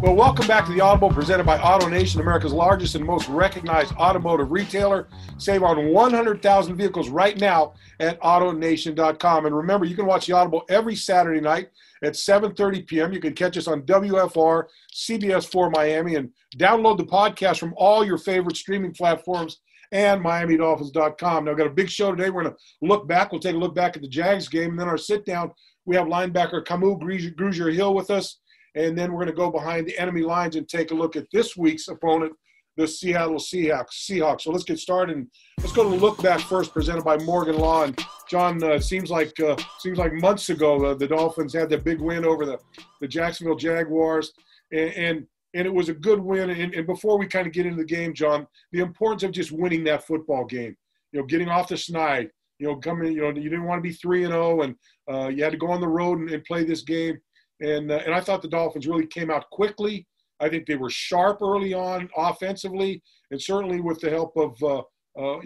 [0.00, 4.52] Well, welcome back to the Audible presented by AutoNation, America's largest and most recognized automotive
[4.52, 5.08] retailer.
[5.38, 9.46] Save on 100,000 vehicles right now at AutoNation.com.
[9.46, 11.70] And remember, you can watch the Audible every Saturday night
[12.04, 13.12] at 7.30 p.m.
[13.12, 18.18] You can catch us on WFR, CBS4 Miami, and download the podcast from all your
[18.18, 19.58] favorite streaming platforms
[19.90, 21.44] and MiamiDolphins.com.
[21.44, 22.30] Now, I've got a big show today.
[22.30, 23.32] We're going to look back.
[23.32, 24.70] We'll take a look back at the Jags game.
[24.70, 25.50] And then our sit down,
[25.86, 28.38] we have linebacker Kamu Grugier Hill with us
[28.74, 31.26] and then we're going to go behind the enemy lines and take a look at
[31.32, 32.32] this week's opponent,
[32.76, 34.08] the Seattle Seahawks.
[34.08, 34.42] Seahawks.
[34.42, 35.16] So let's get started.
[35.16, 35.26] And
[35.58, 37.84] let's go to the look back first, presented by Morgan Law.
[37.84, 41.80] And John, uh, seems like uh, seems like months ago uh, the Dolphins had their
[41.80, 42.58] big win over the,
[43.00, 44.32] the Jacksonville Jaguars,
[44.70, 46.50] and, and and it was a good win.
[46.50, 49.50] And, and before we kind of get into the game, John, the importance of just
[49.50, 50.76] winning that football game,
[51.12, 53.88] you know, getting off the snide, you know, coming, you know, you didn't want to
[53.88, 54.74] be three and zero, oh, and
[55.10, 57.18] uh, you had to go on the road and, and play this game.
[57.60, 60.06] And, uh, and I thought the Dolphins really came out quickly.
[60.40, 64.82] I think they were sharp early on offensively, and certainly with the help of uh,
[65.20, 65.40] uh,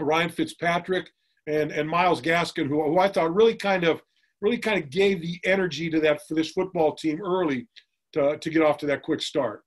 [0.00, 1.08] Ryan Fitzpatrick
[1.46, 4.02] and, and Myles Gaskin, who, who I thought really kind of
[4.42, 7.66] really kind of gave the energy to that for this football team early
[8.12, 9.62] to, to get off to that quick start.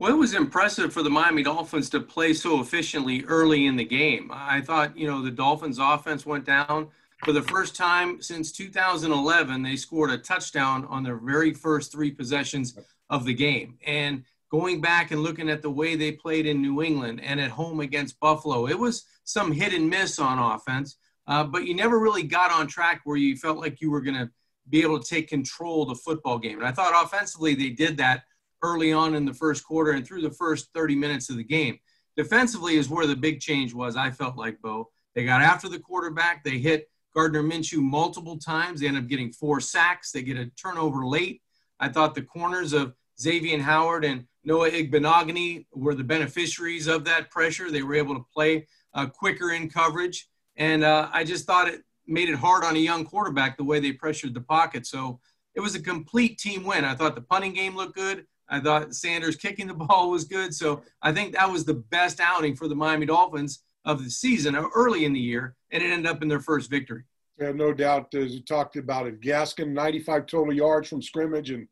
[0.00, 3.84] Well, it was impressive for the Miami Dolphins to play so efficiently early in the
[3.84, 4.30] game.
[4.32, 6.88] I thought, you know, the Dolphins' offense went down
[7.24, 12.10] for the first time since 2011, they scored a touchdown on their very first three
[12.10, 13.78] possessions of the game.
[13.86, 17.50] And going back and looking at the way they played in New England and at
[17.50, 21.98] home against Buffalo, it was some hit and miss on offense, uh, but you never
[21.98, 24.30] really got on track where you felt like you were going to
[24.68, 26.58] be able to take control of the football game.
[26.58, 28.24] And I thought offensively they did that
[28.62, 31.78] early on in the first quarter and through the first 30 minutes of the game.
[32.16, 34.90] Defensively is where the big change was, I felt like, Bo.
[35.14, 38.80] They got after the quarterback, they hit Gardner Minshew multiple times.
[38.80, 40.10] They end up getting four sacks.
[40.10, 41.42] They get a turnover late.
[41.78, 47.30] I thought the corners of Xavier Howard and Noah Igbinoghene were the beneficiaries of that
[47.30, 47.70] pressure.
[47.70, 50.28] They were able to play uh, quicker in coverage.
[50.56, 53.80] And uh, I just thought it made it hard on a young quarterback the way
[53.80, 54.86] they pressured the pocket.
[54.86, 55.20] So
[55.54, 56.84] it was a complete team win.
[56.84, 58.26] I thought the punting game looked good.
[58.48, 60.54] I thought Sanders kicking the ball was good.
[60.54, 64.56] So I think that was the best outing for the Miami Dolphins of the season
[64.56, 67.02] early in the year, and it ended up in their first victory.
[67.38, 68.14] Yeah, no doubt.
[68.14, 71.66] As you talked about it, Gaskin, 95 total yards from scrimmage, and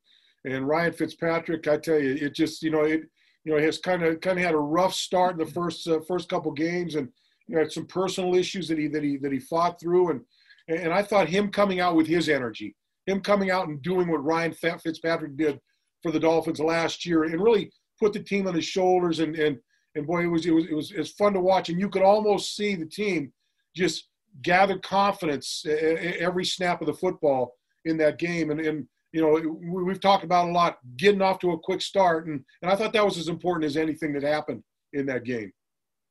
[0.45, 1.69] and Ryan Fitzpatrick.
[1.69, 3.03] I tell you, it just you know it
[3.45, 6.01] you know has kind of kind of had a rough start in the first uh,
[6.07, 7.09] first couple games, and
[7.47, 10.21] you know had some personal issues that he that he that he fought through, and
[10.69, 12.75] and I thought him coming out with his energy,
[13.07, 15.61] him coming out and doing what Ryan Fitzpatrick did
[16.03, 19.59] for the Dolphins last year, and really put the team on his shoulders, and and
[19.95, 21.89] and boy, it was it was it was, it was fun to watch, and you
[21.89, 23.33] could almost see the team
[23.77, 24.09] just
[24.43, 27.55] gather confidence every snap of the football
[27.85, 31.53] in that game, and and you know we've talked about a lot getting off to
[31.53, 34.63] a quick start, and and I thought that was as important as anything that happened
[34.93, 35.53] in that game.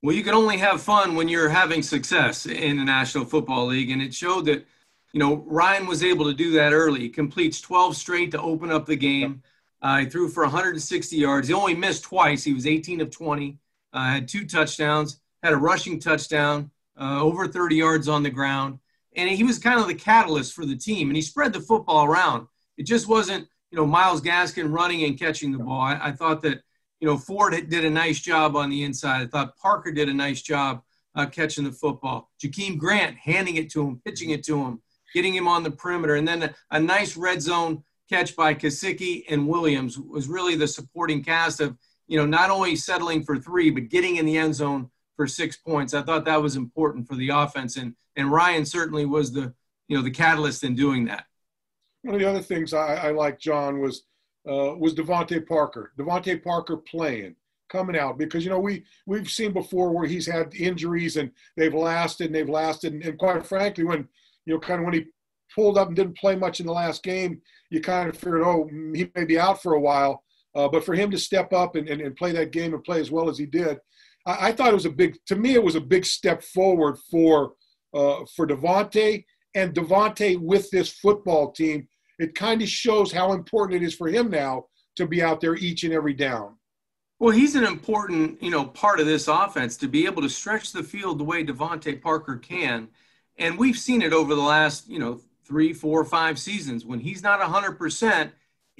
[0.03, 3.91] Well, you can only have fun when you're having success in the National Football League,
[3.91, 4.65] and it showed that
[5.13, 7.01] you know Ryan was able to do that early.
[7.01, 9.41] He completes 12 straight to open up the game.
[9.81, 11.47] Uh, he threw for 160 yards.
[11.47, 12.43] He only missed twice.
[12.43, 13.57] He was 18 of 20
[13.93, 18.79] uh, had two touchdowns, had a rushing touchdown, uh, over 30 yards on the ground.
[19.15, 21.09] And he was kind of the catalyst for the team.
[21.09, 22.47] And he spread the football around.
[22.77, 25.81] It just wasn't, you know, Myles Gaskin running and catching the ball.
[25.81, 26.61] I, I thought that,
[26.99, 29.21] you know, Ford did a nice job on the inside.
[29.21, 30.81] I thought Parker did a nice job
[31.15, 32.29] uh, catching the football.
[32.41, 34.81] Jakeem Grant handing it to him, pitching it to him,
[35.13, 36.15] getting him on the perimeter.
[36.15, 40.67] And then a, a nice red zone catch by Gesicki and Williams was really the
[40.67, 41.77] supporting cast of–
[42.11, 45.55] you know, not only settling for three, but getting in the end zone for six
[45.55, 45.93] points.
[45.93, 49.53] I thought that was important for the offense, and and Ryan certainly was the
[49.87, 51.23] you know the catalyst in doing that.
[52.01, 54.03] One of the other things I, I like, John, was
[54.45, 55.93] uh, was DeVante Parker.
[55.97, 57.37] DeVante Parker playing,
[57.69, 61.73] coming out because you know we we've seen before where he's had injuries and they've
[61.73, 64.05] lasted and they've lasted, and, and quite frankly, when
[64.43, 65.05] you know kind of when he
[65.55, 68.69] pulled up and didn't play much in the last game, you kind of figured, oh,
[68.93, 70.25] he may be out for a while.
[70.53, 72.99] Uh, but for him to step up and, and, and, play that game and play
[72.99, 73.77] as well as he did,
[74.25, 76.97] I, I, thought it was a big, to me, it was a big step forward
[77.09, 77.53] for,
[77.93, 79.23] uh, for DeVante
[79.55, 81.87] and DeVante with this football team.
[82.19, 84.65] It kind of shows how important it is for him now
[84.97, 86.57] to be out there each and every down.
[87.19, 90.71] Well, he's an important, you know, part of this offense to be able to stretch
[90.71, 92.87] the field the way DeVante Parker can.
[93.37, 96.83] And we've seen it over the last, you know, three, four, five seasons.
[96.83, 98.31] When he's not 100%,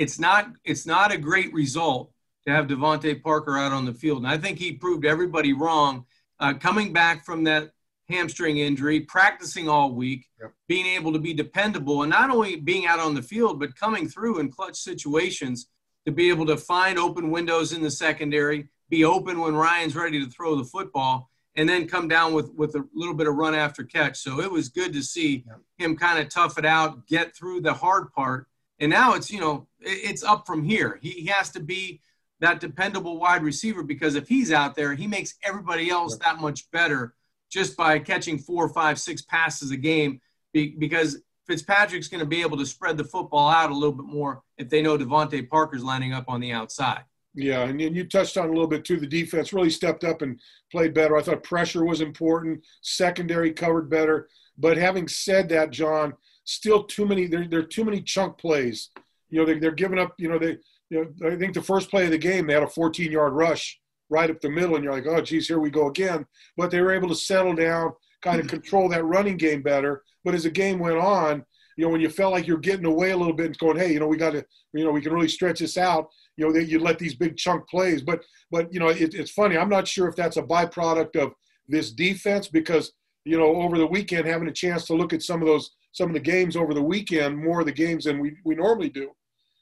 [0.02, 2.12] it's not it's not a great result
[2.46, 4.18] to have DeVante Parker out on the field.
[4.20, 6.06] And I think he proved everybody wrong
[6.40, 7.72] uh, coming back from that
[8.10, 10.52] hamstring injury, practicing all week, yep.
[10.68, 14.08] being able to be dependable, and not only being out on the field, but coming
[14.08, 15.68] through in clutch situations.
[16.08, 20.20] to be able to find open windows in the secondary, be open when Ryan's ready
[20.20, 23.54] to throw the football, and then come down with with a little bit of run
[23.54, 24.18] after catch.
[24.18, 25.46] So it was good to see
[25.78, 28.48] him kind of tough it out, get through the hard part,
[28.80, 31.00] and now it's you know it's up from here.
[31.02, 32.02] He, he has to be
[32.40, 36.70] that dependable wide receiver because if he's out there, he makes everybody else that much
[36.72, 37.14] better
[37.52, 40.20] just by catching four, five, six passes a game
[40.54, 44.42] because Fitzpatrick's going to be able to spread the football out a little bit more
[44.58, 47.04] if they know DeVante Parker's lining up on the outside.
[47.34, 49.00] Yeah, and you touched on a little bit too.
[49.00, 50.40] The defense really stepped up and
[50.72, 51.16] played better.
[51.16, 52.66] I thought pressure was important.
[52.82, 54.28] Secondary covered better.
[54.58, 56.14] But having said that, John,
[56.44, 57.28] still too many.
[57.28, 58.90] There, there are too many chunk plays.
[59.32, 60.14] You know, they, they're giving up.
[60.18, 60.58] You know, they.
[60.90, 63.80] You know, I think the first play of the game, they had a 14-yard rush
[64.10, 66.26] right up the middle, and you're like, oh, geez, here we go again.
[66.58, 70.04] But they were able to settle down, kind of control that running game better.
[70.26, 71.46] But as the game went on,
[71.78, 73.94] you know, when you felt like you're getting away a little bit and going, hey,
[73.94, 76.10] you know, we got to, you know, we can really stretch this out.
[76.38, 78.02] You know, that you let these big chunk plays.
[78.02, 79.58] But, but you know, it, it's funny.
[79.58, 81.34] I'm not sure if that's a byproduct of
[81.68, 82.92] this defense because,
[83.26, 86.10] you know, over the weekend having a chance to look at some of those, some
[86.10, 89.12] of the games over the weekend, more of the games than we, we normally do.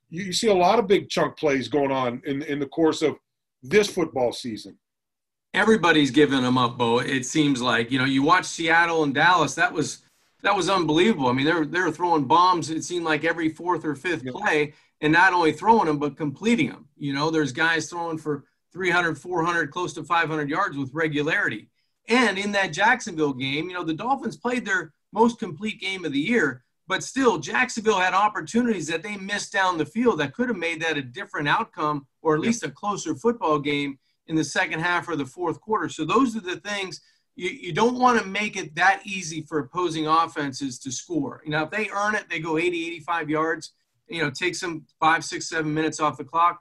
[0.10, 3.02] You, you see a lot of big chunk plays going on in in the course
[3.02, 3.18] of
[3.62, 4.78] this football season.
[5.54, 7.00] Everybody's giving them up, Bo.
[7.00, 9.56] It seems like you know you watch Seattle and Dallas.
[9.56, 10.00] That was
[10.42, 11.28] that was unbelievable.
[11.28, 12.70] I mean, they're they're throwing bombs.
[12.70, 16.70] It seemed like every fourth or fifth play, and not only throwing them but completing
[16.70, 16.88] them.
[16.98, 21.70] You know, there's guys throwing for 300, 400, close to 500 yards with regularity.
[22.08, 26.12] And in that Jacksonville game, you know, the Dolphins played their most complete game of
[26.12, 30.50] the year, but still, Jacksonville had opportunities that they missed down the field that could
[30.50, 34.44] have made that a different outcome or at least a closer football game in the
[34.44, 35.88] second half or the fourth quarter.
[35.88, 37.00] So those are the things
[37.36, 41.44] you, you don't want to make it that easy for opposing offenses to score.
[41.46, 43.74] You know, if they earn it, they go 80, 85 yards,
[44.08, 46.60] you know, take some five, six, seven minutes off the clock.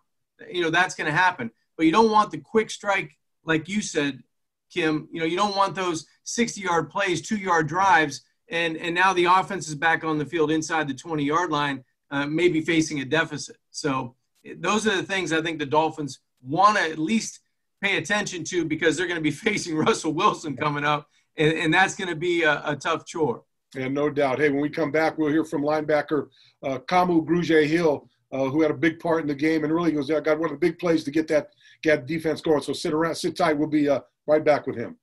[0.53, 1.51] You know, that's going to happen.
[1.79, 3.17] But you don't want the quick strike,
[3.47, 4.23] like you said,
[4.71, 5.09] Kim.
[5.11, 9.12] You know, you don't want those 60 yard plays, two yard drives and and now
[9.12, 13.00] the offense is back on the field inside the 20 yard line, uh, maybe facing
[13.00, 13.56] a deficit.
[13.71, 14.15] So
[14.56, 17.41] those are the things I think the Dolphins want to at least
[17.83, 21.75] pay attention to because they're going to be facing Russell Wilson coming up, and, and
[21.75, 23.43] that's going to be a, a, tough chore.
[23.77, 24.39] And no doubt.
[24.39, 26.29] Hey, when we come back, we'll hear from linebacker
[26.62, 30.11] uh, Kamu Grugier-Hill, uh, who had a big part in the game and really goes,
[30.11, 31.51] was got one of the big plays to get that
[31.83, 32.62] get defense going.
[32.62, 33.59] So sit around, sit tight.
[33.59, 34.97] We'll be uh, right back with him.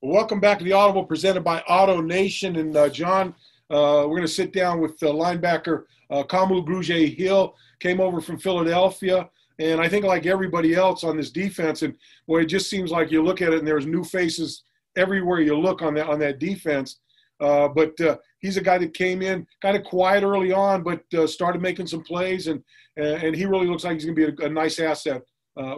[0.00, 2.54] Welcome back to the Audible presented by Auto Nation.
[2.54, 3.34] And uh, John,
[3.68, 8.38] uh, we're going to sit down with uh, linebacker uh, Kamu Grugier-Hill, came over from
[8.38, 9.28] Philadelphia.
[9.58, 11.96] And I think, like everybody else on this defense, and
[12.28, 14.62] boy, it just seems like you look at it and there's new faces
[14.94, 17.00] everywhere you look on that on that defense.
[17.40, 21.02] Uh, but uh, he's a guy that came in kind of quiet early on, but
[21.28, 22.62] started making some plays, and
[22.96, 25.22] and he really looks like he's going to be a, a nice asset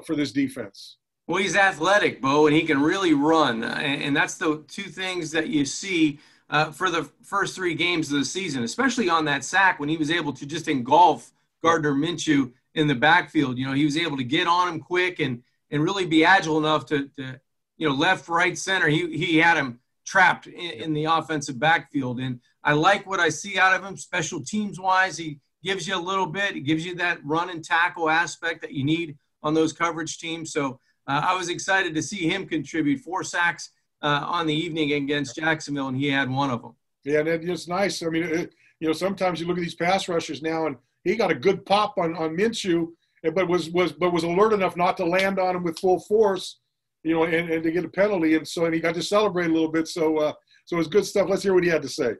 [0.05, 0.99] for this defense.
[1.31, 3.63] Well, he's athletic, Bo, and he can really run.
[3.63, 6.19] And that's the two things that you see
[6.49, 9.97] uh, for the first three games of the season, especially on that sack when he
[9.97, 11.31] was able to just engulf
[11.63, 13.59] Gardner Minshew in the backfield.
[13.59, 16.59] You know, he was able to get on him quick and and really be agile
[16.59, 17.41] enough to, to
[17.77, 18.89] you know, left, right, center.
[18.89, 23.29] He he had him trapped in, in the offensive backfield, and I like what I
[23.29, 25.17] see out of him, special teams wise.
[25.17, 26.57] He gives you a little bit.
[26.57, 30.53] He gives you that run and tackle aspect that you need on those coverage teams.
[30.53, 34.93] So uh, I was excited to see him contribute four sacks uh, on the evening
[34.93, 36.75] against Jacksonville, and he had one of them.
[37.05, 38.03] Yeah, and it's nice.
[38.03, 41.17] I mean, it, you know, sometimes you look at these pass rushers now, and he
[41.17, 42.93] got a good pop on on Minshew,
[43.35, 46.61] but was was but was alert enough not to land on him with full force,
[47.03, 49.51] you know, and, and to get a penalty, and so and he got to celebrate
[49.51, 49.89] a little bit.
[49.89, 50.33] So uh,
[50.65, 51.29] so it was good stuff.
[51.29, 52.15] Let's hear what he had to say.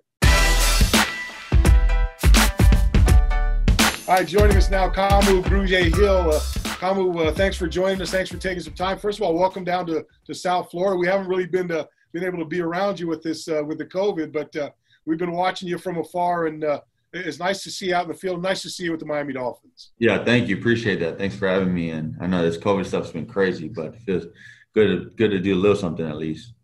[4.11, 6.33] All right, joining us now, Kamu Grugier-Hill.
[6.33, 6.41] Uh,
[6.81, 8.11] Kamu, uh, thanks for joining us.
[8.11, 8.99] Thanks for taking some time.
[8.99, 10.97] First of all, welcome down to, to South Florida.
[10.99, 13.79] We haven't really been to been able to be around you with this uh, with
[13.79, 14.71] the COVID, but uh,
[15.07, 16.81] we've been watching you from afar, and uh,
[17.13, 18.43] it's nice to see you out in the field.
[18.43, 19.93] Nice to see you with the Miami Dolphins.
[20.01, 20.57] Yeah, thank you.
[20.57, 21.17] Appreciate that.
[21.17, 21.91] Thanks for having me.
[21.91, 24.25] And I know this COVID stuff's been crazy, but it feels
[24.75, 26.55] good to, good to do a little something at least.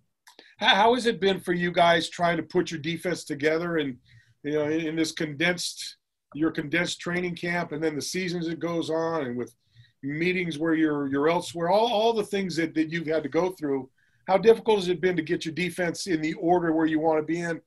[0.56, 3.98] How, how has it been for you guys trying to put your defense together and
[4.42, 5.95] you know in, in this condensed
[6.36, 9.54] your condensed training camp and then the seasons it goes on and with
[10.02, 13.50] meetings where you're you're elsewhere, all, all the things that, that you've had to go
[13.50, 13.88] through.
[14.28, 17.18] How difficult has it been to get your defense in the order where you want
[17.18, 17.60] to be in?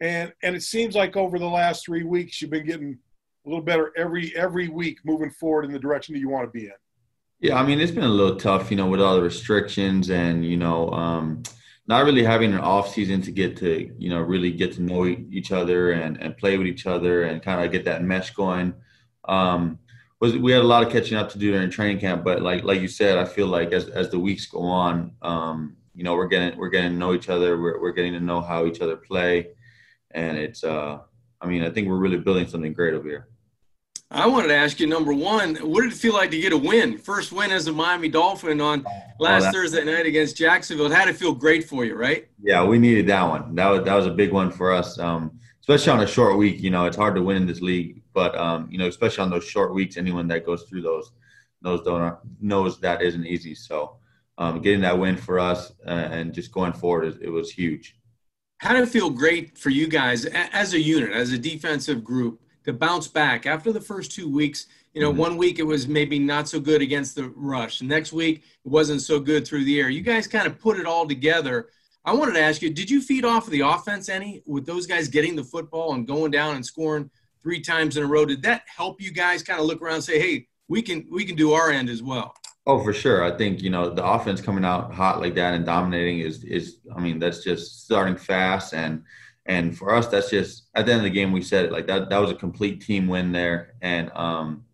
[0.00, 2.98] And and it seems like over the last three weeks you've been getting
[3.46, 6.58] a little better every every week moving forward in the direction that you want to
[6.58, 6.72] be in.
[7.40, 10.44] Yeah, I mean it's been a little tough, you know, with all the restrictions and
[10.44, 11.42] you know, um,
[11.88, 15.06] not really having an off season to get to you know really get to know
[15.06, 18.74] each other and and play with each other and kind of get that mesh going.
[19.24, 19.78] Um,
[20.20, 22.24] was we had a lot of catching up to do during training camp.
[22.24, 25.76] But like like you said, I feel like as as the weeks go on, um,
[25.94, 27.60] you know, we're getting we're getting to know each other.
[27.60, 29.48] We're we're getting to know how each other play,
[30.10, 30.98] and it's uh,
[31.40, 33.27] I mean, I think we're really building something great over here.
[34.10, 36.56] I wanted to ask you number one, what did it feel like to get a
[36.56, 36.96] win?
[36.96, 38.86] First win as a Miami Dolphin on
[39.18, 40.86] last oh, Thursday night against Jacksonville.
[40.86, 42.26] It had to feel great for you, right?
[42.42, 43.54] Yeah, we needed that one.
[43.54, 46.62] That was that was a big one for us, um, especially on a short week.
[46.62, 49.30] You know, it's hard to win in this league, but um, you know, especially on
[49.30, 51.12] those short weeks, anyone that goes through those
[51.60, 53.54] knows don't knows that isn't easy.
[53.54, 53.98] So,
[54.38, 57.94] um, getting that win for us uh, and just going forward, it was huge.
[58.56, 62.40] How did it feel great for you guys as a unit, as a defensive group?
[62.68, 64.66] To bounce back after the first two weeks.
[64.92, 65.20] You know, mm-hmm.
[65.20, 67.80] one week it was maybe not so good against the rush.
[67.80, 69.88] The next week it wasn't so good through the air.
[69.88, 71.68] You guys kind of put it all together.
[72.04, 74.86] I wanted to ask you, did you feed off of the offense any with those
[74.86, 77.10] guys getting the football and going down and scoring
[77.42, 78.24] three times in a row?
[78.24, 81.24] Did that help you guys kind of look around and say, hey, we can we
[81.24, 82.34] can do our end as well?
[82.66, 83.24] Oh, for sure.
[83.24, 86.78] I think you know the offense coming out hot like that and dominating is is
[86.94, 89.04] I mean that's just starting fast and
[89.48, 91.86] and for us, that's just at the end of the game, we said it like
[91.86, 92.10] that.
[92.10, 94.64] That was a complete team win there, and um,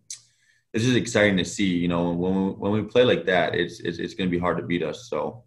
[0.73, 1.77] it's just exciting to see.
[1.77, 4.39] You know, when we, when we play like that, it's it's, it's going to be
[4.39, 5.07] hard to beat us.
[5.09, 5.45] So,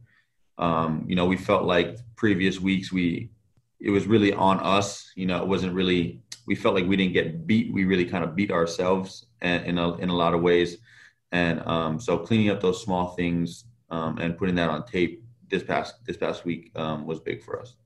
[0.57, 3.31] um, you know, we felt like previous weeks we
[3.81, 5.13] it was really on us.
[5.15, 6.23] You know, it wasn't really.
[6.47, 7.71] We felt like we didn't get beat.
[7.71, 10.79] We really kind of beat ourselves, and in a in a lot of ways.
[11.33, 15.63] And um, so, cleaning up those small things um, and putting that on tape this
[15.63, 17.77] past this past week um, was big for us.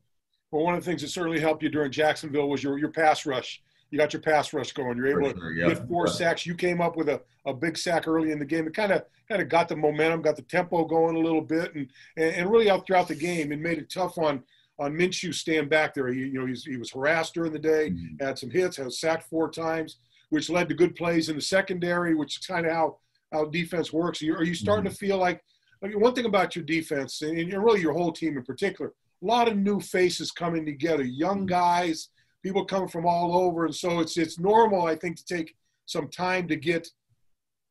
[0.52, 3.26] Well, one of the things that certainly helped you during Jacksonville was your, your pass
[3.26, 3.62] rush.
[3.90, 4.96] You got your pass rush going.
[4.96, 5.68] You're able sure, to yeah.
[5.68, 6.46] get four sacks.
[6.46, 8.66] You came up with a, a big sack early in the game.
[8.66, 11.74] It kind of kind of got the momentum, got the tempo going a little bit,
[11.74, 14.42] and, and, and really out throughout the game, and made it tough on
[14.78, 16.08] on Minshew stand back there.
[16.08, 18.24] He you know he was harassed during the day, mm-hmm.
[18.24, 19.98] had some hits, was sacked four times,
[20.30, 22.96] which led to good plays in the secondary, which is kind of how
[23.32, 24.22] how defense works.
[24.22, 24.92] Are you, are you starting mm-hmm.
[24.92, 25.42] to feel like,
[25.80, 28.92] like one thing about your defense and, and really your whole team in particular?
[29.22, 31.46] A lot of new faces coming together, young mm-hmm.
[31.46, 32.08] guys,
[32.42, 35.54] people coming from all over, and so it's it's normal, I think, to take
[35.86, 36.88] some time to get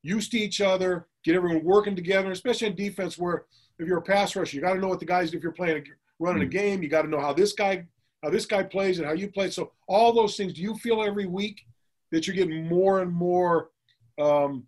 [0.03, 3.45] used to each other, get everyone working together, especially in defense where
[3.79, 5.33] if you're a pass rusher, you got to know what the guys.
[5.33, 5.85] If you're playing
[6.19, 6.57] running a mm-hmm.
[6.57, 7.85] game, you got to know how this guy
[8.23, 9.49] how this guy plays and how you play.
[9.49, 10.53] So all those things.
[10.53, 11.65] Do you feel every week
[12.11, 13.69] that you're getting more and more
[14.19, 14.65] um,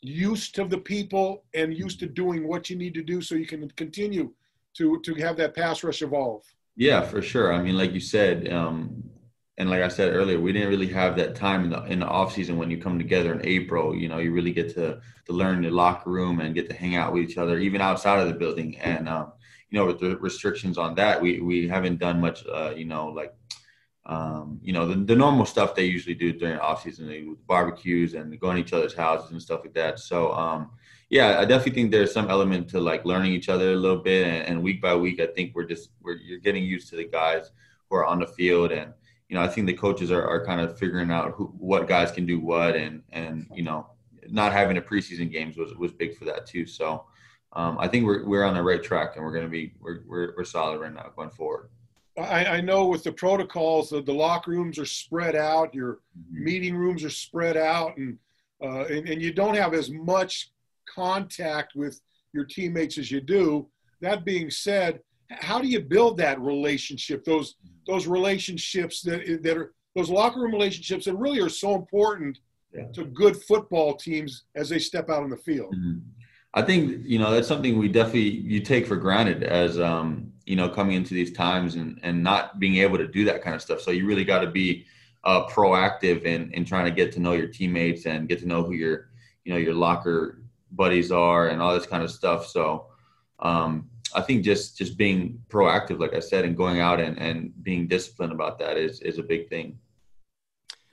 [0.00, 3.46] used to the people and used to doing what you need to do so you
[3.46, 4.32] can continue
[4.76, 6.44] to to have that pass rush evolve.
[6.76, 7.52] Yeah, for sure.
[7.52, 9.02] I mean, like you said, um,
[9.58, 12.06] and like I said earlier, we didn't really have that time in the in the
[12.06, 13.94] off season when you come together in April.
[13.94, 16.96] You know, you really get to to learn the locker room and get to hang
[16.96, 18.78] out with each other, even outside of the building.
[18.78, 19.32] And um,
[19.70, 22.44] you know, with the restrictions on that, we we haven't done much.
[22.46, 23.34] Uh, you know, like
[24.06, 28.38] um, you know, the, the normal stuff they usually do during off season, barbecues and
[28.38, 29.98] going to each other's houses and stuff like that.
[29.98, 30.70] So, um,
[31.08, 34.26] yeah, I definitely think there's some element to like learning each other a little bit,
[34.26, 37.04] and, and, week by week, I think we're just we're you're getting used to the
[37.04, 37.50] guys
[37.88, 38.92] who are on the field, and
[39.28, 42.10] you know, I think the coaches are, are kind of figuring out who, what guys
[42.10, 43.88] can do what, and and you know,
[44.28, 46.66] not having a preseason games was was big for that too.
[46.66, 47.04] So,
[47.52, 50.00] um, I think we're we're on the right track, and we're going to be we're,
[50.08, 51.70] we're we're solid right now going forward.
[52.18, 56.44] I, I know with the protocols, the, the locker rooms are spread out, your mm-hmm.
[56.44, 58.18] meeting rooms are spread out, and,
[58.60, 60.50] uh, and and you don't have as much
[60.96, 62.00] contact with
[62.32, 63.68] your teammates as you do.
[64.00, 65.00] That being said,
[65.30, 67.24] how do you build that relationship?
[67.24, 72.38] Those those relationships that that are those locker room relationships that really are so important
[72.72, 72.86] yeah.
[72.92, 75.74] to good football teams as they step out on the field.
[75.74, 75.98] Mm-hmm.
[76.54, 80.56] I think you know that's something we definitely you take for granted as um, you
[80.56, 83.62] know coming into these times and and not being able to do that kind of
[83.62, 83.80] stuff.
[83.80, 84.86] So you really got to be
[85.24, 88.62] uh, proactive in in trying to get to know your teammates and get to know
[88.62, 89.10] who your
[89.44, 90.40] you know your locker
[90.72, 92.46] buddies are and all this kind of stuff.
[92.46, 92.86] So
[93.40, 97.52] um, I think just just being proactive, like I said, and going out and, and
[97.62, 99.78] being disciplined about that is is a big thing.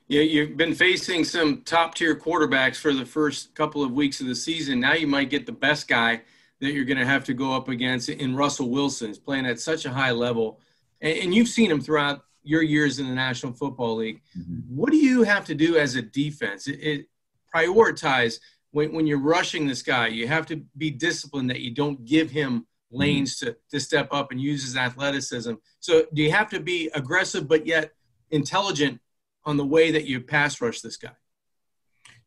[0.08, 4.28] Yeah, you've been facing some top tier quarterbacks for the first couple of weeks of
[4.28, 4.80] the season.
[4.80, 6.22] Now you might get the best guy
[6.60, 9.08] that you're going to have to go up against in Russell Wilson.
[9.08, 10.60] He's playing at such a high level,
[11.02, 14.22] and, and you've seen him throughout your years in the National Football League.
[14.38, 14.76] Mm-hmm.
[14.76, 16.68] What do you have to do as a defense?
[16.68, 17.06] It, it,
[17.54, 18.40] prioritize
[18.74, 22.30] when, when you're rushing this guy, you have to be disciplined that you don't give
[22.32, 25.54] him lanes to, to step up and use his athleticism.
[25.80, 27.92] So do you have to be aggressive but yet
[28.32, 29.00] intelligent
[29.46, 31.16] on the way that you pass rush this guy?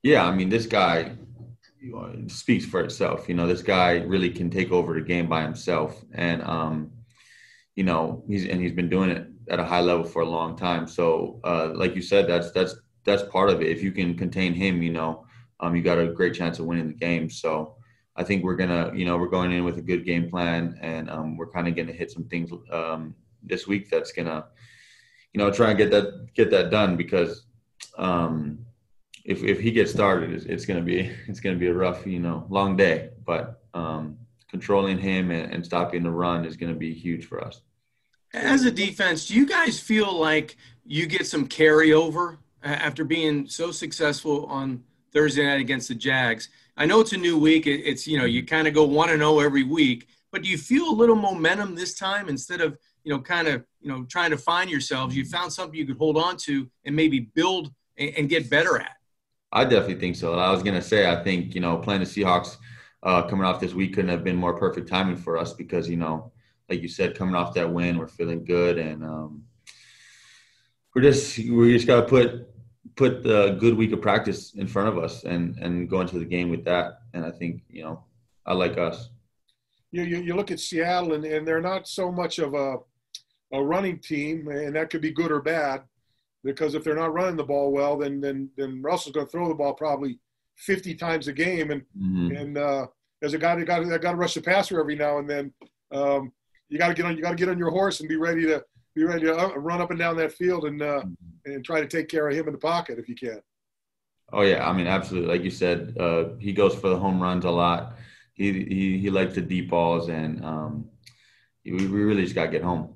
[0.02, 1.16] Yeah, I mean, this guy
[2.28, 3.28] speaks for itself.
[3.28, 6.92] You know, this guy really can take over the game by himself, and um,
[7.74, 10.56] you know, he's and he's been doing it at a high level for a long
[10.56, 10.86] time.
[10.86, 13.68] So, uh, like you said, that's that's that's part of it.
[13.68, 15.25] If you can contain him, you know,
[15.60, 17.30] um, you got a great chance of winning the game.
[17.30, 17.76] So
[18.16, 21.10] I think we're gonna, you know, we're going in with a good game plan, and
[21.10, 24.46] um, we're kind of to hit some things um, this week that's gonna,
[25.32, 27.46] you know, try and get that get that done because
[27.98, 28.58] um,
[29.24, 32.20] if if he gets started, it's, it's, gonna be it's gonna be a rough, you
[32.20, 33.10] know, long day.
[33.24, 34.18] But um,
[34.50, 37.60] controlling him and, and stopping the run is gonna be huge for us.
[38.32, 43.70] As a defense, do you guys feel like you get some carryover after being so
[43.70, 44.82] successful on
[45.16, 46.50] Thursday night against the Jags?
[46.76, 47.66] I know it's a new week.
[47.66, 50.48] It's you know you kind of go one and zero oh every week, but do
[50.48, 54.04] you feel a little momentum this time instead of you know kind of you know
[54.04, 55.16] trying to find yourselves?
[55.16, 58.78] You found something you could hold on to and maybe build and, and get better
[58.78, 58.96] at.
[59.52, 60.34] I definitely think so.
[60.34, 62.58] I was gonna say I think you know playing the Seahawks
[63.02, 65.96] uh, coming off this week couldn't have been more perfect timing for us because you
[65.96, 66.30] know
[66.68, 69.44] like you said coming off that win we're feeling good and um,
[70.94, 72.48] we're just we just got to put
[72.94, 76.24] put the good week of practice in front of us and and go into the
[76.24, 77.00] game with that.
[77.14, 78.04] And I think you know
[78.44, 79.10] I like us.
[79.90, 82.76] You you, you look at Seattle and, and they're not so much of a
[83.52, 85.82] a running team, and that could be good or bad.
[86.44, 89.48] Because if they're not running the ball well, then then then Russell's going to throw
[89.48, 90.18] the ball probably
[90.56, 92.36] 50 times a game, and mm-hmm.
[92.36, 92.86] and uh,
[93.22, 95.52] as a guy that got that got to rush the passer every now and then,
[95.92, 96.32] um,
[96.68, 98.42] you got to get on you got to get on your horse and be ready
[98.42, 98.64] to
[98.96, 101.52] be ready to uh, run up and down that field and uh, mm-hmm.
[101.52, 103.40] and try to take care of him in the pocket if you can.
[104.32, 105.28] Oh yeah, I mean absolutely.
[105.28, 107.96] Like you said, uh, he goes for the home runs a lot.
[108.34, 110.88] He he, he likes the deep balls, and um,
[111.64, 112.94] we, we really just got to get home.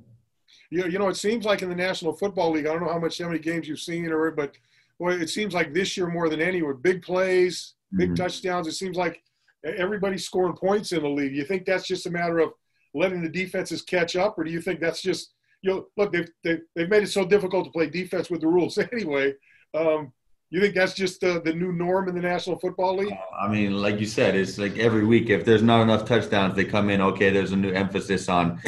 [0.71, 2.99] You, you know, it seems like in the National Football League, I don't know how
[2.99, 4.57] much how many games you've seen, or but
[4.99, 8.15] boy, it seems like this year more than any with big plays, big mm-hmm.
[8.15, 8.67] touchdowns.
[8.67, 9.23] It seems like
[9.65, 11.37] everybody's scoring points in the league.
[11.37, 12.53] You think that's just a matter of
[12.95, 16.29] letting the defenses catch up, or do you think that's just you know, look, they've,
[16.43, 19.35] they've, they've made it so difficult to play defense with the rules anyway.
[19.75, 20.13] Um,
[20.51, 23.15] you think that's just uh, the new norm in the National Football League?
[23.41, 25.31] I mean, like you said, it's like every week.
[25.31, 27.01] If there's not enough touchdowns, they come in.
[27.01, 28.59] Okay, there's a new emphasis on.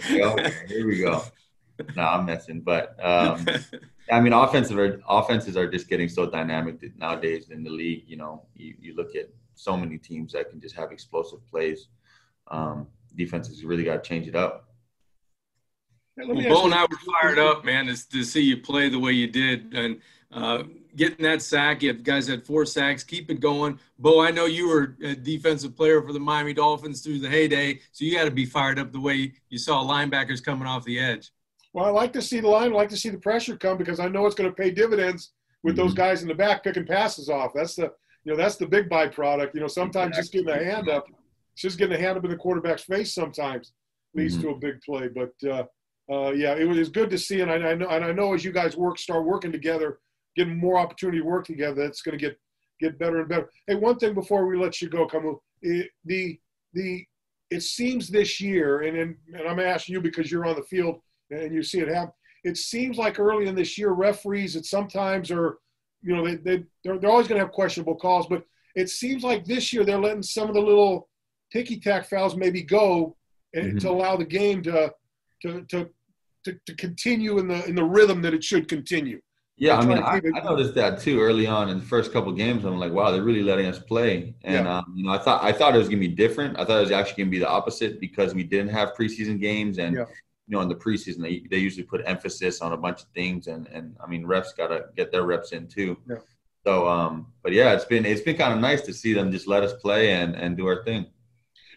[0.00, 1.22] here we go.
[1.96, 3.44] No, I'm messing, but um,
[4.10, 8.04] I mean, offensive are, offenses are just getting so dynamic nowadays in the league.
[8.06, 11.88] You know, you, you look at so many teams that can just have explosive plays.
[12.48, 14.71] Um, defenses really got to change it up.
[16.16, 19.26] Bo and I were fired up, man, to, to see you play the way you
[19.26, 20.00] did and
[20.32, 20.64] uh,
[20.96, 21.82] getting that sack.
[21.82, 23.02] You guys had four sacks.
[23.02, 24.20] Keep it going, Bo.
[24.20, 28.04] I know you were a defensive player for the Miami Dolphins through the heyday, so
[28.04, 31.30] you got to be fired up the way you saw linebackers coming off the edge.
[31.72, 32.72] Well, I like to see the line.
[32.72, 35.32] I like to see the pressure come because I know it's going to pay dividends
[35.62, 35.84] with mm-hmm.
[35.84, 37.52] those guys in the back picking passes off.
[37.54, 37.92] That's the
[38.24, 39.54] you know that's the big byproduct.
[39.54, 40.40] You know, sometimes exactly.
[40.40, 41.06] just getting a hand up,
[41.56, 43.72] just getting a hand up in the quarterback's face sometimes
[44.14, 44.48] leads mm-hmm.
[44.48, 45.08] to a big play.
[45.08, 45.64] But uh,
[46.12, 48.44] uh, yeah, it was good to see, and I, I, know, and I know as
[48.44, 50.00] you guys work, start working together,
[50.36, 52.38] getting more opportunity to work together, it's going to get
[52.80, 53.48] get better and better.
[53.66, 56.38] Hey, one thing before we let you go, Kamu, it, the
[56.74, 57.04] the
[57.50, 61.00] it seems this year, and and, and I'm asking you because you're on the field
[61.30, 62.12] and you see it happen.
[62.44, 65.58] It seems like early in this year, referees that sometimes are,
[66.02, 68.44] you know, they, they they're, they're always going to have questionable calls, but
[68.74, 71.08] it seems like this year they're letting some of the little
[71.52, 73.16] ticky tack fouls maybe go
[73.54, 73.78] and mm-hmm.
[73.78, 74.92] to allow the game to
[75.42, 75.90] to, to,
[76.44, 79.20] to, to continue in the in the rhythm that it should continue.
[79.56, 82.64] Yeah, I mean, I, I, noticed that too early on in the first couple games.
[82.64, 84.34] I'm like, wow, they're really letting us play.
[84.42, 84.78] And yeah.
[84.78, 86.58] um, you know, I thought I thought it was gonna be different.
[86.58, 89.78] I thought it was actually gonna be the opposite because we didn't have preseason games,
[89.78, 90.04] and yeah.
[90.46, 93.46] you know, in the preseason they, they usually put emphasis on a bunch of things,
[93.46, 95.96] and and I mean, refs gotta get their reps in too.
[96.08, 96.16] Yeah.
[96.64, 99.46] So, um, but yeah, it's been it's been kind of nice to see them just
[99.46, 101.06] let us play and and do our thing.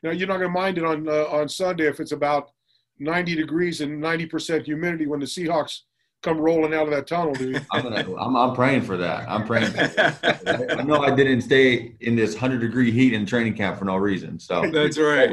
[0.02, 2.52] Now you're not gonna mind it on uh, on Sunday if it's about
[3.00, 5.82] 90 degrees and 90% humidity when the Seahawks
[6.26, 7.64] come rolling out of that tunnel, dude.
[7.72, 9.30] I'm, gonna, I'm, I'm praying for that.
[9.30, 9.74] I'm praying.
[9.78, 13.96] I know I didn't stay in this 100 degree heat in training camp for no
[13.96, 14.40] reason.
[14.40, 15.30] So that's right.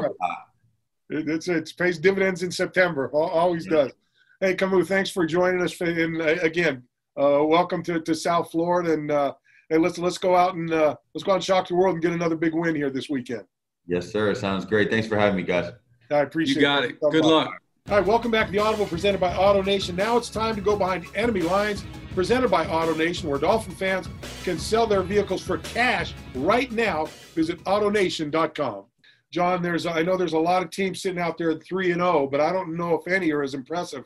[1.09, 3.09] It, it's it pays dividends in September.
[3.11, 3.91] Always does.
[4.39, 5.79] Hey, Kamu, thanks for joining us.
[5.81, 6.83] And uh, again,
[7.19, 8.93] uh, welcome to, to South Florida.
[8.93, 9.33] And uh,
[9.69, 12.03] hey, let's let's go out and uh, let's go out and shock the world and
[12.03, 13.45] get another big win here this weekend.
[13.87, 14.33] Yes, sir.
[14.35, 14.89] Sounds great.
[14.89, 15.71] Thanks for having me, guys.
[16.13, 16.59] I appreciate it.
[16.59, 16.91] You got it.
[16.91, 17.11] it.
[17.11, 17.59] Good luck.
[17.89, 19.95] All right, welcome back to the Audible presented by AutoNation.
[19.95, 24.07] Now it's time to go behind enemy lines presented by AutoNation, where Dolphin fans
[24.43, 27.05] can sell their vehicles for cash right now.
[27.35, 28.85] Visit AutoNation.com.
[29.31, 31.99] John, there's I know there's a lot of teams sitting out there at three and
[31.99, 34.05] zero, oh, but I don't know if any are as impressive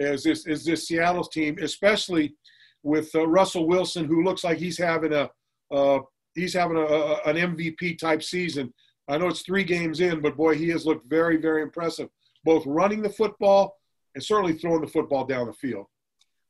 [0.00, 2.34] as this as this Seattle's team, especially
[2.82, 5.30] with uh, Russell Wilson, who looks like he's having a
[5.70, 6.00] uh,
[6.34, 8.72] he's having a, a, an MVP type season.
[9.08, 12.08] I know it's three games in, but boy, he has looked very, very impressive,
[12.44, 13.78] both running the football
[14.14, 15.86] and certainly throwing the football down the field.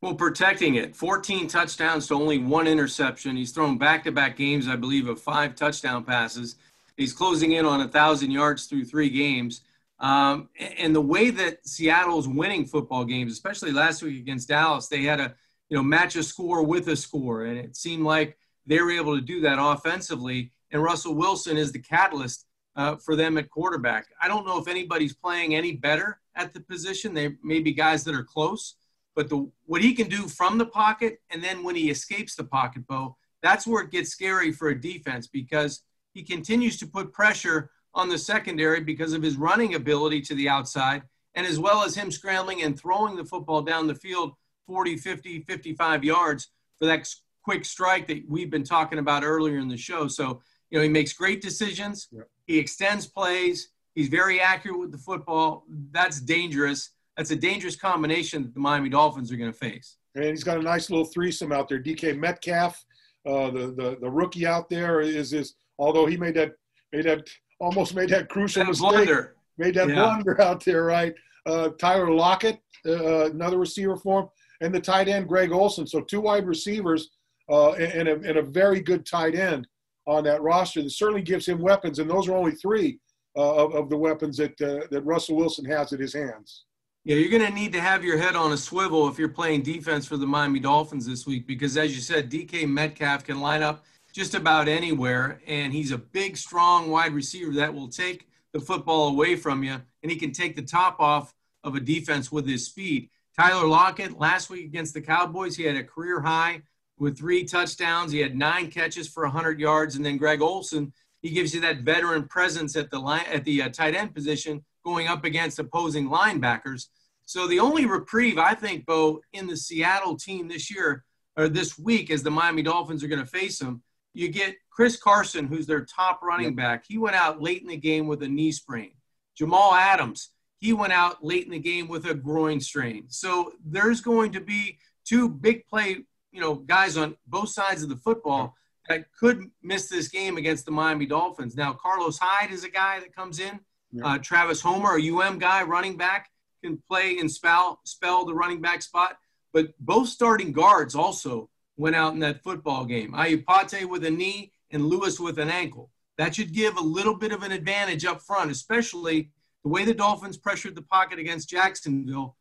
[0.01, 0.97] Well, protecting it.
[0.97, 3.37] 14 touchdowns to only one interception.
[3.37, 6.57] He's thrown back to back games, I believe, of five touchdown passes.
[6.97, 9.63] He's closing in on a 1,000 yards through three games.
[10.01, 15.05] Um, and the way that Seattle's winning football games, especially last week against Dallas, they
[15.05, 15.35] had a
[15.69, 18.37] you know match a score with a score, and it seemed like
[18.67, 20.51] they were able to do that offensively.
[20.73, 24.07] And Russell Wilson is the catalyst uh, for them at quarterback.
[24.21, 27.15] I don't know if anybody's playing any better at the position.
[27.15, 28.77] They may be guys that are close,
[29.15, 32.45] but the what he can do from the pocket and then when he escapes the
[32.45, 35.83] pocket, Bo, that's where it gets scary for a defense because
[36.15, 40.49] he continues to put pressure on the secondary because of his running ability to the
[40.49, 41.03] outside
[41.35, 44.33] and as well as him scrambling and throwing the football down the field
[44.67, 47.07] 40, 50, 55 yards for that
[47.43, 50.09] quick strike that we've been talking about earlier in the show.
[50.09, 50.41] So,
[50.73, 52.09] you know, he makes great decisions.
[52.47, 53.69] He extends plays.
[53.95, 55.65] He's very accurate with the football.
[55.93, 56.91] That's dangerous.
[57.19, 59.99] That's a dangerous combination that the Miami Dolphins are going to face.
[60.15, 61.79] And he's got a nice little threesome out there.
[61.79, 62.83] DK Metcalf,
[63.27, 66.53] uh, the, the the rookie out there, is is although he made that
[66.93, 67.29] made that
[67.61, 69.37] almost made that crucial that mistake, blunder.
[69.59, 69.95] made that yeah.
[69.95, 71.15] blunder out there, right?
[71.45, 74.29] Uh, Tyler Lockett, uh, another receiver for him,
[74.63, 75.87] and the tight end Greg Olsen.
[75.87, 77.11] So two wide receivers
[77.51, 79.67] uh, and, a, and a very good tight end
[80.07, 80.83] on that roster.
[80.83, 82.99] That certainly gives him weapons, and those are only three
[83.37, 86.65] uh, of, of the weapons that uh, that Russell Wilson has at his hands.
[87.05, 89.63] Yeah, you're going to need to have your head on a swivel if you're playing
[89.63, 93.61] defense for the Miami Dolphins this week because, as you said, DK Metcalf can line
[93.61, 98.61] up just about anywhere, and he's a big, strong wide receiver that will take the
[98.61, 101.35] football away from you, and he can take the top off
[101.65, 103.09] of a defense with his speed.
[103.37, 106.63] Tyler Lockett last week against the Cowboys, he had a career high
[106.99, 108.13] with three touchdowns.
[108.13, 111.81] He had nine catches for 100 yards, and then Greg Olsen, he gives you that
[111.81, 116.09] veteran presence at the line at the uh, tight end position, going up against opposing
[116.09, 116.87] linebackers.
[117.27, 121.05] So the only reprieve I think, Bo, in the Seattle team this year
[121.37, 123.83] or this week, as the Miami Dolphins are going to face them,
[124.15, 126.85] you get Chris Carson, who's their top running back.
[126.87, 128.93] He went out late in the game with a knee sprain.
[129.37, 133.05] Jamal Adams, he went out late in the game with a groin strain.
[133.09, 137.89] So there's going to be two big play you know guys on both sides of
[137.89, 138.57] the football
[138.89, 141.55] that could miss this game against the Miami Dolphins.
[141.55, 143.61] Now Carlos Hyde is a guy that comes in.
[143.93, 144.07] Yeah.
[144.07, 146.31] Uh, Travis Homer, a UM guy, running back,
[146.65, 149.19] can play and spell spell the running back spot.
[149.53, 153.13] But both starting guards also went out in that football game.
[153.13, 155.91] Iupati with a knee and Lewis with an ankle.
[156.19, 159.31] That should give a little bit of an advantage up front, especially
[159.63, 162.37] the way the Dolphins pressured the pocket against Jacksonville.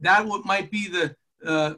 [0.00, 1.74] That might be the uh,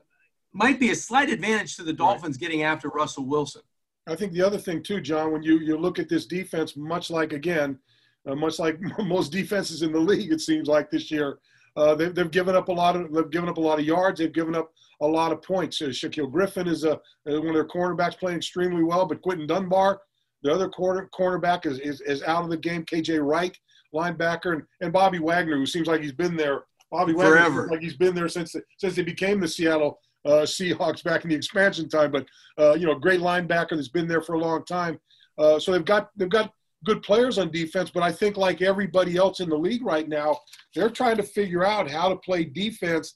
[0.59, 2.41] might be a slight advantage to the Dolphins right.
[2.41, 3.63] getting after Russell Wilson.
[4.09, 7.11] I think the other thing too, John, when you you look at this defense, much
[7.11, 7.79] like again,
[8.27, 11.39] uh, much like most defenses in the league, it seems like this year,
[11.77, 14.19] uh, they've, they've given up a lot of they've given up a lot of yards.
[14.19, 15.81] They've given up a lot of points.
[15.81, 19.47] Uh, Shaquill Griffin is a, uh, one of their cornerbacks playing extremely well, but Quinton
[19.47, 20.01] Dunbar,
[20.43, 22.85] the other corner cornerback, is, is, is out of the game.
[22.85, 23.57] KJ Wright,
[23.95, 26.65] linebacker, and, and Bobby Wagner, who seems like he's been there.
[26.91, 31.25] Bobby Wagner, like he's been there since since they became the Seattle uh, Seahawks back
[31.25, 32.11] in the expansion time.
[32.11, 32.27] But
[32.59, 34.99] uh, you know, great linebacker that's been there for a long time.
[35.39, 36.53] Uh, so they've got they've got
[36.85, 40.39] good players on defense, but I think like everybody else in the league right now,
[40.75, 43.15] they're trying to figure out how to play defense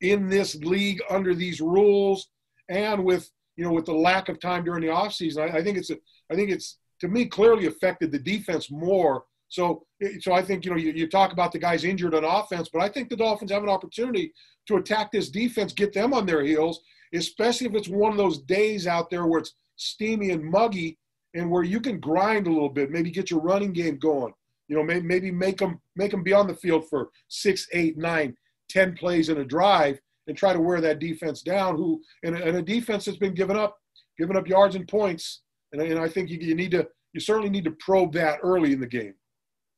[0.00, 2.28] in this league under these rules
[2.68, 5.50] and with you know with the lack of time during the offseason.
[5.50, 5.96] I, I think it's a,
[6.30, 9.24] I think it's to me clearly affected the defense more.
[9.48, 9.85] So
[10.20, 12.82] so I think you know you, you talk about the guys injured on offense, but
[12.82, 14.32] I think the Dolphins have an opportunity
[14.68, 16.80] to attack this defense, get them on their heels,
[17.14, 20.98] especially if it's one of those days out there where it's steamy and muggy
[21.34, 24.32] and where you can grind a little bit, maybe get your running game going.
[24.68, 27.96] You know, maybe, maybe make them make them be on the field for six, eight,
[27.96, 28.36] nine,
[28.68, 31.76] ten plays in a drive and try to wear that defense down.
[31.76, 33.78] Who and a, and a defense that's been giving up,
[34.18, 35.42] giving up yards and points.
[35.72, 38.72] And, and I think you, you need to, you certainly need to probe that early
[38.72, 39.14] in the game.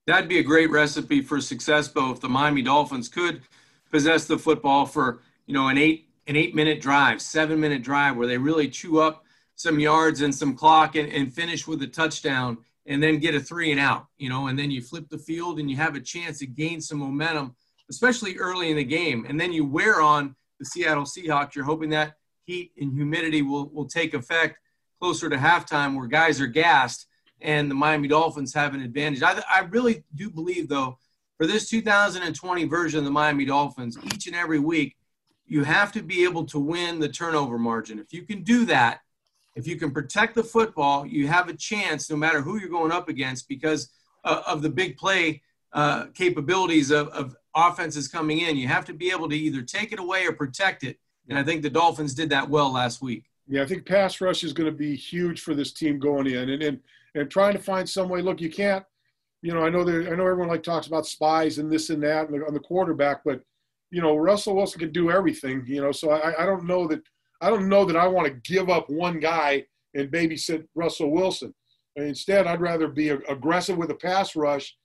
[0.09, 3.43] That'd be a great recipe for success, Bo, if the Miami Dolphins could
[3.91, 8.17] possess the football for you know an eight an eight minute drive, seven minute drive
[8.17, 11.87] where they really chew up some yards and some clock and, and finish with a
[11.87, 15.19] touchdown and then get a three and out, you know, and then you flip the
[15.19, 17.55] field and you have a chance to gain some momentum,
[17.91, 19.27] especially early in the game.
[19.29, 21.55] And then you wear on the Seattle Seahawks.
[21.55, 24.57] You're hoping that heat and humidity will, will take effect
[24.99, 27.08] closer to halftime where guys are gassed
[27.41, 29.23] and the Miami Dolphins have an advantage.
[29.23, 30.99] I, I really do believe, though,
[31.37, 34.97] for this 2020 version of the Miami Dolphins, each and every week,
[35.47, 37.99] you have to be able to win the turnover margin.
[37.99, 39.01] If you can do that,
[39.55, 42.93] if you can protect the football, you have a chance no matter who you're going
[42.93, 43.89] up against because
[44.25, 48.57] uh, of the big play uh, capabilities of, of offenses coming in.
[48.57, 50.99] You have to be able to either take it away or protect it.
[51.29, 53.25] And I think the Dolphins did that well last week.
[53.49, 56.51] Yeah, I think pass rush is going to be huge for this team going in,
[56.51, 56.81] and and
[57.19, 58.23] and trying to find some way.
[58.23, 58.85] Look, you can't,
[59.43, 62.03] you know, I know there, I know everyone like talks about spies and this and
[62.03, 63.41] that on the quarterback, but
[63.91, 65.65] you know, Russell Wilson can do everything.
[65.67, 67.03] You know, so I, I don't know that
[67.41, 71.55] I don't know that I want to give up one guy and babysit Russell Wilson.
[71.97, 74.77] Instead, I'd rather be aggressive with a pass rush,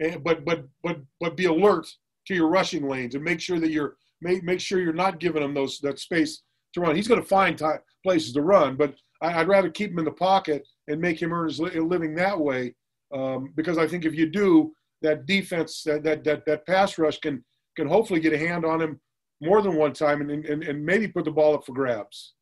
[0.00, 1.86] and, but but but but be alert
[2.26, 5.42] to your rushing lanes and make sure that you're make make sure you're not giving
[5.42, 6.42] him those that space
[6.74, 6.96] to run.
[6.96, 7.66] He's going to find t-
[8.02, 11.32] places to run, but I, would rather keep him in the pocket and make him
[11.32, 12.74] earn his li- living that way.
[13.12, 17.18] Um, because I think if you do, that defense, that, that that that pass rush
[17.18, 17.44] can
[17.76, 19.00] can hopefully get a hand on him
[19.40, 22.34] more than one time and, and, and maybe put the ball up for grabs.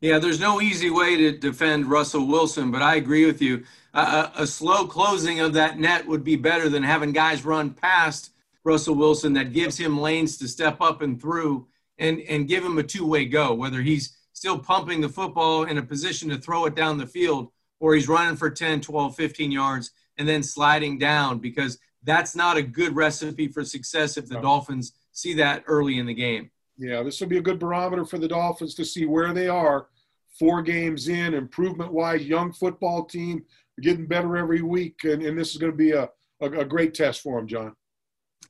[0.00, 3.64] Yeah, there's no easy way to defend Russell Wilson, but I agree with you.
[3.94, 8.30] Uh, a slow closing of that net would be better than having guys run past
[8.64, 11.66] Russell Wilson that gives him lanes to step up and through
[11.98, 15.78] and, and give him a two way go, whether he's still pumping the football in
[15.78, 17.50] a position to throw it down the field
[17.80, 22.56] or he's running for 10, 12, 15 yards and then sliding down because that's not
[22.56, 24.42] a good recipe for success if the no.
[24.42, 26.50] Dolphins see that early in the game.
[26.76, 29.88] Yeah, this will be a good barometer for the Dolphins to see where they are
[30.38, 33.44] four games in, improvement wise, young football team,
[33.80, 35.00] getting better every week.
[35.04, 36.08] And, and this is going to be a,
[36.40, 37.74] a, a great test for them, John.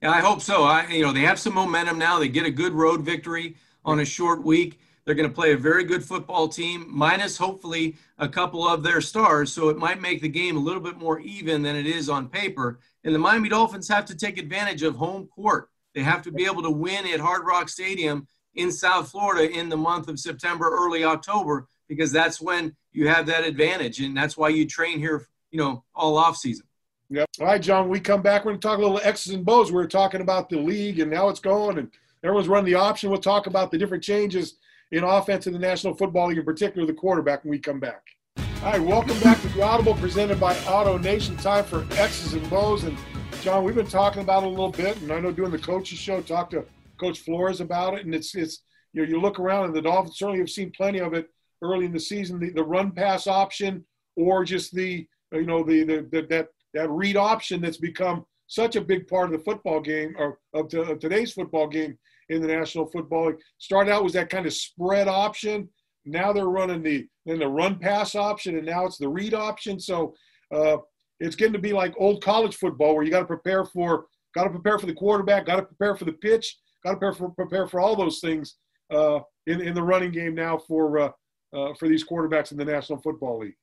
[0.03, 0.65] Yeah, I hope so.
[0.65, 2.19] I, you know, they have some momentum now.
[2.19, 4.79] They get a good road victory on a short week.
[5.09, 9.01] They're going to play a very good football team, minus hopefully a couple of their
[9.01, 9.51] stars.
[9.51, 12.29] So it might make the game a little bit more even than it is on
[12.29, 12.79] paper.
[13.05, 15.71] And the Miami Dolphins have to take advantage of home court.
[15.95, 19.71] They have to be able to win at Hard Rock Stadium in South Florida in
[19.71, 24.01] the month of September, early October, because that's when you have that advantage.
[24.01, 26.67] And that's why you train here, you know, all off season.
[27.09, 27.31] Yep.
[27.41, 28.45] All right, John, we come back.
[28.45, 29.73] We're going to talk a little X's and Bo's.
[29.73, 31.91] We are talking about the league and how it's going, and
[32.23, 33.09] everyone's running the option.
[33.09, 34.59] We'll talk about the different changes
[34.93, 38.03] in offense in the National Football League, in particular the quarterback, when we come back.
[38.37, 41.37] All right, welcome back to the Audible presented by Auto Nation.
[41.37, 42.85] Time for X's and Bo's.
[42.85, 42.97] And
[43.43, 45.99] John, we've been talking about it a little bit, and I know doing the coaches
[45.99, 46.65] show, talk to
[46.99, 50.19] Coach Flores about it, and it's it's you know you look around and the Dolphins
[50.19, 51.29] certainly have seen plenty of it
[51.63, 53.85] early in the season, the, the run pass option
[54.17, 58.77] or just the you know the, the, the that that read option that's become such
[58.77, 61.99] a big part of the football game or of, to, of today's football game
[62.29, 63.41] in the National Football League.
[63.59, 65.69] Started out was that kind of spread option.
[66.05, 69.79] Now they're running the then the run pass option, and now it's the read option.
[69.79, 70.15] So
[70.55, 70.79] uh,
[71.21, 74.45] it's getting to be like old college football where you got to prepare for got
[74.45, 77.31] to prepare for the quarterback, got to prepare for the pitch, got to prepare for
[77.31, 78.57] prepare for all those things
[78.93, 81.11] uh, in in the running game now for uh,
[81.55, 83.57] uh, for these quarterbacks in the National Football League.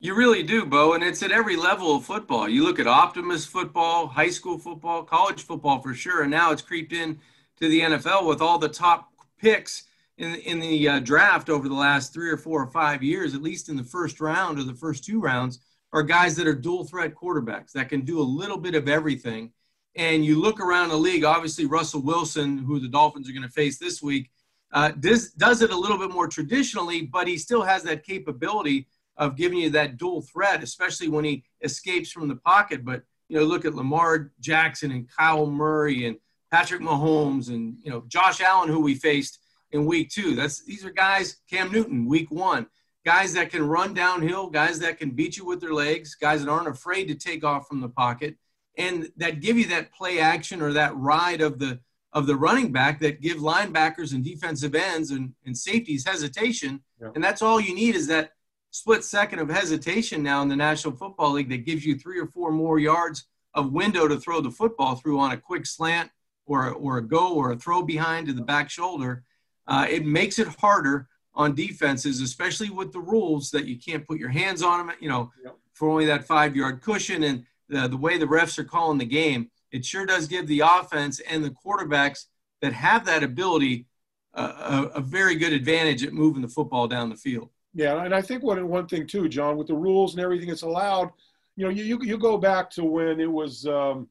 [0.00, 2.48] You really do, Bo, and it's at every level of football.
[2.48, 6.62] You look at Optimist football, high school football, college football for sure, and now it's
[6.62, 7.18] creeped in
[7.60, 9.84] to the NFL with all the top picks
[10.16, 13.42] in in the uh, draft over the last three or four or five years, at
[13.42, 15.60] least in the first round or the first two rounds
[15.92, 19.52] are guys that are dual threat quarterbacks that can do a little bit of everything.
[19.96, 23.48] And you look around the league, obviously Russell Wilson, who the Dolphins are going to
[23.48, 24.30] face this week,
[24.72, 28.86] uh, does, does it a little bit more traditionally, but he still has that capability
[29.16, 32.84] of giving you that dual threat, especially when he escapes from the pocket.
[32.84, 36.18] But you know, look at Lamar Jackson and Kyler Murray and
[36.50, 39.38] Patrick Mahomes and you know Josh Allen, who we faced
[39.72, 40.34] in week two.
[40.34, 41.36] That's these are guys.
[41.50, 42.66] Cam Newton, week one
[43.08, 46.50] guys that can run downhill, guys that can beat you with their legs, guys that
[46.50, 48.36] aren't afraid to take off from the pocket,
[48.76, 51.80] and that give you that play action or that ride of the
[52.12, 56.82] of the running back that give linebackers and defensive ends and, and safeties hesitation.
[57.00, 57.10] Yeah.
[57.14, 58.32] And that's all you need is that
[58.70, 62.26] split second of hesitation now in the National Football League that gives you three or
[62.26, 66.10] four more yards of window to throw the football through on a quick slant
[66.48, 69.22] or, or a go or a throw behind to the back shoulder.
[69.66, 74.18] Uh, it makes it harder on defenses, especially with the rules that you can't put
[74.18, 75.56] your hands on them, you know, yep.
[75.74, 79.04] for only that five yard cushion and the, the way the refs are calling the
[79.04, 79.50] game.
[79.70, 82.24] It sure does give the offense and the quarterbacks
[82.62, 83.86] that have that ability
[84.34, 87.50] uh, a, a, very good advantage at moving the football down the field.
[87.74, 90.62] Yeah, and I think one one thing too, John, with the rules and everything that's
[90.62, 91.10] allowed,
[91.56, 94.08] you know, you you, you go back to when it was, um,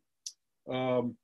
[0.69, 1.15] um,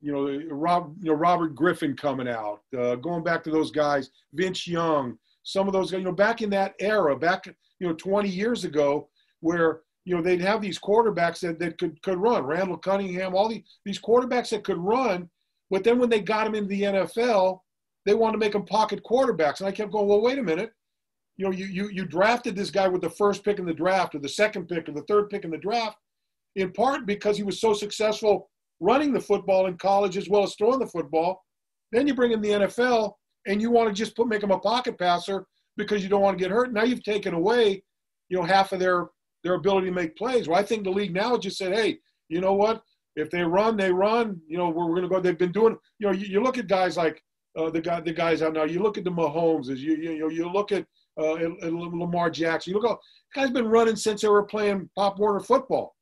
[0.00, 4.10] you know, Rob, you know, Robert Griffin coming out, uh, going back to those guys,
[4.32, 7.46] Vince Young, some of those, guys, you know, back in that era, back,
[7.78, 9.08] you know, 20 years ago,
[9.40, 13.48] where, you know, they'd have these quarterbacks that, that could, could run, Randall Cunningham, all
[13.48, 15.28] these, these quarterbacks that could run.
[15.70, 17.60] But then when they got them into the NFL,
[18.04, 19.58] they wanted to make them pocket quarterbacks.
[19.58, 20.72] And I kept going, well, wait a minute.
[21.36, 24.14] You know, you, you, you drafted this guy with the first pick in the draft
[24.14, 25.96] or the second pick or the third pick in the draft,
[26.54, 28.48] in part because he was so successful
[28.80, 31.42] running the football in college as well as throwing the football.
[31.92, 33.12] Then you bring in the NFL
[33.46, 36.36] and you want to just put make them a pocket passer because you don't want
[36.38, 36.72] to get hurt.
[36.72, 37.82] Now you've taken away,
[38.28, 39.08] you know, half of their
[39.44, 40.48] their ability to make plays.
[40.48, 42.82] Well, I think the league now just said, hey, you know what?
[43.14, 44.40] If they run, they run.
[44.46, 45.20] You know, we're, we're going to go.
[45.20, 45.76] They've been doing.
[45.98, 47.22] You know, you, you look at guys like
[47.56, 48.64] uh, the guy, the guys out now.
[48.64, 49.70] You look at the Mahomes.
[49.70, 50.84] As you you know, you look at
[51.18, 52.74] uh, Lamar Jackson.
[52.74, 52.98] You look, at,
[53.40, 55.95] guys been running since they were playing Pop Warner football.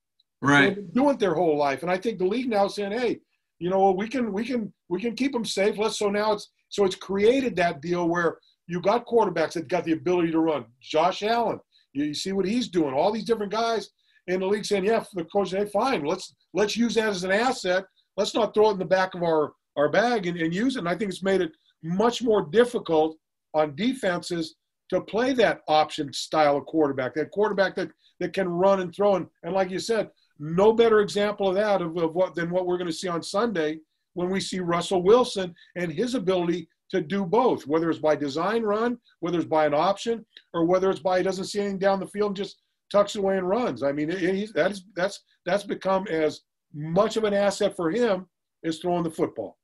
[0.45, 0.67] Right.
[0.67, 3.21] They've been doing it their whole life, and I think the league now saying, hey,
[3.59, 5.79] you know, we can we can we can keep them safe.
[5.79, 5.99] Let's.
[5.99, 9.93] So now it's so it's created that deal where you got quarterbacks that got the
[9.93, 10.67] ability to run.
[10.81, 11.61] Josh Allen,
[11.93, 12.95] you, you see what he's doing.
[12.95, 13.91] All these different guys
[14.27, 17.33] in the league saying, yeah, the coach, hey, fine, let's let's use that as an
[17.33, 17.85] asset.
[18.17, 20.81] Let's not throw it in the back of our our bag and, and use it.
[20.81, 21.53] And I think it's made it
[21.83, 23.17] much more difficult
[23.55, 24.57] on defenses
[24.91, 29.17] to play that option style of quarterback, that quarterback that, that can run and throw.
[29.17, 32.67] And, and like you said, no better example of that of, of what than what
[32.67, 33.79] we're going to see on Sunday
[34.15, 38.63] when we see Russell Wilson and his ability to do both, whether it's by design
[38.63, 41.99] run, whether it's by an option, or whether it's by he doesn't see anything down
[41.99, 43.83] the field and just tucks away and runs.
[43.83, 46.43] I mean, that is that's that's become as
[46.73, 48.27] much of an asset for him
[48.65, 49.59] as throwing the football.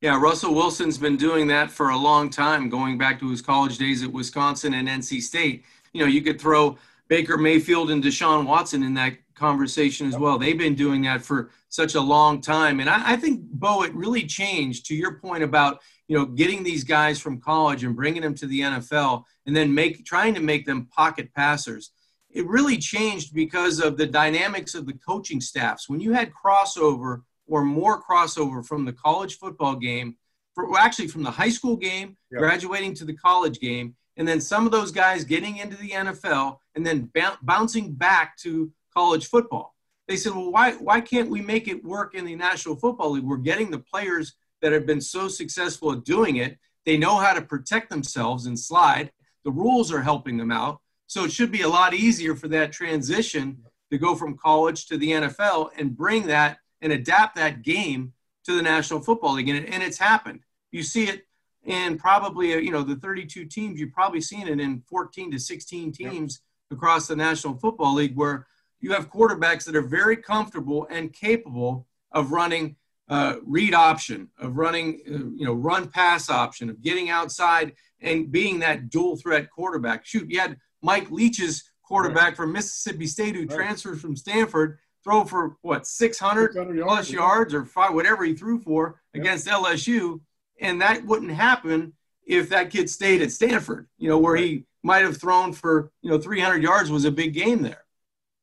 [0.00, 3.78] Yeah, Russell Wilson's been doing that for a long time, going back to his college
[3.78, 5.64] days at Wisconsin and NC State.
[5.92, 6.76] You know, you could throw
[7.12, 10.38] Baker Mayfield and Deshaun Watson in that conversation as well.
[10.38, 12.80] They've been doing that for such a long time.
[12.80, 16.62] And I, I, think, Bo, it really changed to your point about, you know, getting
[16.62, 20.40] these guys from college and bringing them to the NFL and then make trying to
[20.40, 21.90] make them pocket passers.
[22.30, 25.90] It really changed because of the dynamics of the coaching staffs.
[25.90, 30.16] When you had crossover or more crossover from the college football game,
[30.54, 32.38] for, well, actually from the high school game, yep.
[32.38, 36.58] graduating to the college game, and then some of those guys getting into the NFL
[36.74, 37.10] and then
[37.42, 39.74] bouncing back to college football.
[40.08, 43.24] They said, well, why, why can't we make it work in the National Football League?
[43.24, 46.58] We're getting the players that have been so successful at doing it.
[46.84, 49.10] They know how to protect themselves and slide.
[49.44, 50.80] The rules are helping them out.
[51.06, 54.96] So it should be a lot easier for that transition to go from college to
[54.96, 58.12] the NFL and bring that and adapt that game
[58.44, 59.48] to the National Football League.
[59.48, 60.40] And, and it's happened.
[60.70, 61.26] You see it
[61.64, 65.38] in probably, uh, you know, the 32 teams, you've probably seen it in 14 to
[65.38, 66.76] 16 teams yep.
[66.76, 68.46] across the National Football League where
[68.80, 72.76] you have quarterbacks that are very comfortable and capable of running
[73.08, 78.32] uh, read option, of running, uh, you know, run pass option, of getting outside and
[78.32, 80.04] being that dual threat quarterback.
[80.04, 82.36] Shoot, you had Mike Leach's quarterback right.
[82.36, 83.50] from Mississippi State who right.
[83.50, 88.60] transferred from Stanford throw for what 600, 600 plus yards or five, whatever he threw
[88.60, 90.20] for against LSU,
[90.60, 91.94] and that wouldn't happen
[92.26, 93.88] if that kid stayed at Stanford.
[93.98, 97.34] You know, where he might have thrown for you know 300 yards was a big
[97.34, 97.84] game there.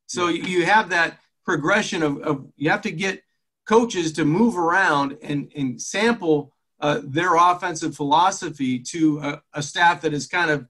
[0.06, 3.22] So you have that progression of, of you have to get
[3.64, 10.00] coaches to move around and, and sample uh, their offensive philosophy to a, a, staff
[10.00, 10.66] that has kind of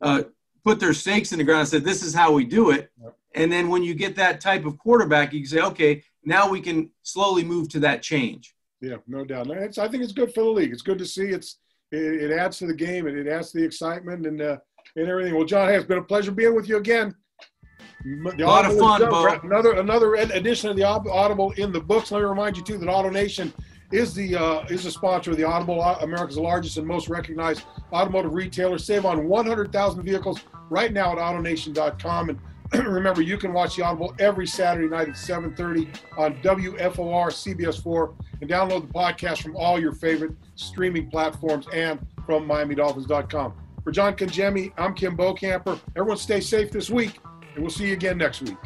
[0.00, 0.22] uh,
[0.64, 2.90] put their stakes in the ground and said, this is how we do it.
[3.00, 3.16] Yep.
[3.34, 6.60] And then when you get that type of quarterback, you can say, okay, now we
[6.60, 8.54] can slowly move to that change.
[8.80, 9.48] Yeah, no doubt.
[9.50, 10.72] It's, I think it's good for the league.
[10.72, 11.26] It's good to see.
[11.26, 11.58] It's
[11.92, 14.56] it, it adds to the game and it adds to the excitement and uh,
[14.96, 15.34] and everything.
[15.34, 17.14] Well, John, hey, it's been a pleasure being with you again.
[18.02, 19.26] The a lot of fun, Bo.
[19.42, 22.10] Another another edition of the Audible in the books.
[22.10, 23.52] Let me remind you too that AutoNation
[23.92, 27.64] is the uh, is the sponsor of the Audible, uh, America's largest and most recognized
[27.92, 28.78] automotive retailer.
[28.78, 30.40] Save on 100,000 vehicles
[30.70, 32.30] right now at AutoNation.com.
[32.30, 32.38] And
[32.84, 38.50] remember, you can watch the Audible every Saturday night at 7:30 on WFOR CBS4, and
[38.50, 43.54] download the podcast from all your favorite streaming platforms and from MiamiDolphins.com.
[43.82, 45.80] For John Congemi, I'm Kim Bokamper.
[45.96, 47.18] Everyone, stay safe this week
[47.54, 48.58] and we'll see you again next week.